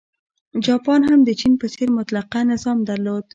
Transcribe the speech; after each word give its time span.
جاپان 0.65 1.01
هم 1.09 1.19
د 1.23 1.29
چین 1.39 1.53
په 1.61 1.67
څېر 1.73 1.89
مطلقه 1.97 2.39
نظام 2.51 2.77
درلود. 2.89 3.25